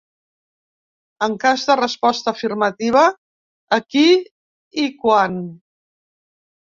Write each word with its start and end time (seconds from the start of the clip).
En 1.25 1.35
cas 1.43 1.65
de 1.71 1.75
resposta 1.81 2.33
afirmativa, 2.35 3.03
a 3.77 3.81
qui 3.91 4.05
i 4.85 4.89
quan? 5.05 5.39